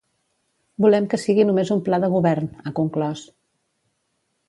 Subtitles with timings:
[0.85, 3.27] Volem que sigui només un pla de govern, ha conclòs.